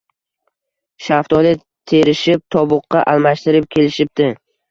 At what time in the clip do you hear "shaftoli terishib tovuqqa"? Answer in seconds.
1.07-3.05